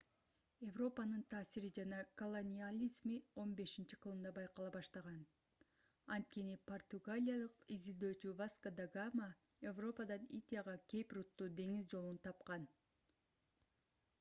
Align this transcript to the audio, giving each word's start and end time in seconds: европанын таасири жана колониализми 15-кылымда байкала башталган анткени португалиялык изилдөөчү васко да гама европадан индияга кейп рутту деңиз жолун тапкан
европанын 0.67 1.23
таасири 1.33 1.67
жана 1.77 1.97
колониализми 2.21 3.17
15-кылымда 3.39 4.31
байкала 4.37 4.71
башталган 4.77 5.19
анткени 6.15 6.55
португалиялык 6.71 7.61
изилдөөчү 7.77 8.33
васко 8.41 8.73
да 8.81 8.89
гама 8.97 9.29
европадан 9.75 10.25
индияга 10.41 10.75
кейп 10.95 11.17
рутту 11.19 11.51
деңиз 11.61 11.87
жолун 11.95 12.19
тапкан 12.29 12.67